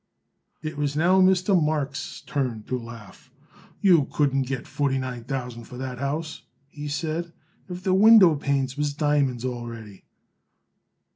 [0.63, 1.53] It was now Mr.
[1.63, 3.29] Marks' turn to laugh.
[3.81, 7.31] "You couldn't get forty nine thousand for that house," he said,
[7.69, 10.05] "if the window panes was diamonds already."